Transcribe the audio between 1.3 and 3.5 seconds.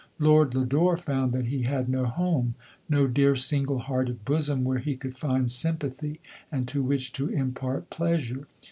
that he had no home, no dear